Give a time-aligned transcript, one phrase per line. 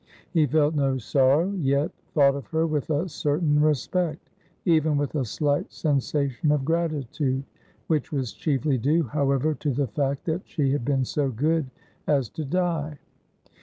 [0.33, 4.31] He felt no sorrow, yet thought of her with a certain respect,
[4.65, 7.43] even with a slight sensation of gratitude,
[7.85, 11.69] which was chiefly due, however, to the fact that she had been so good
[12.07, 12.97] as to die.